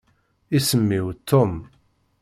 Isem-iw 0.57 1.07
Tom. 1.29 1.53